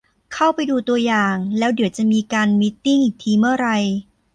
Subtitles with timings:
[0.33, 3.67] เข้าไปดูตัวอย่าง แล้วเดี๋ยวจะมีการมีตติ้งอีกทีเมื่อไร